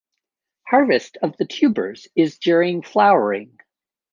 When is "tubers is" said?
1.45-2.39